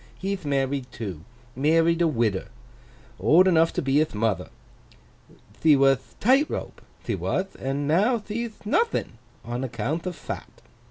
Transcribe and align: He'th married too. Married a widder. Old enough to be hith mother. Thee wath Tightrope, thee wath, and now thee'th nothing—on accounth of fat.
He'th 0.17 0.45
married 0.45 0.91
too. 0.91 1.21
Married 1.55 2.01
a 2.01 2.07
widder. 2.07 2.47
Old 3.19 3.47
enough 3.47 3.71
to 3.73 3.83
be 3.83 3.97
hith 3.99 4.15
mother. 4.15 4.49
Thee 5.61 5.75
wath 5.75 6.15
Tightrope, 6.19 6.81
thee 7.05 7.13
wath, 7.13 7.53
and 7.59 7.87
now 7.87 8.17
thee'th 8.17 8.65
nothing—on 8.65 9.63
accounth 9.63 10.07
of 10.07 10.15
fat. 10.15 10.63